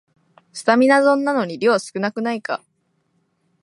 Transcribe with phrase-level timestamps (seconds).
[0.51, 2.63] スタミナ丼なのに量少なくないか